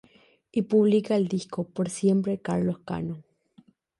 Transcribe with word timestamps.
Y 0.51 0.63
publica 0.63 1.15
el 1.15 1.27
disco 1.27 1.63
"Por 1.63 1.91
siempre 1.91 2.39
Carlos 2.41 2.79
Cano. 2.83 3.21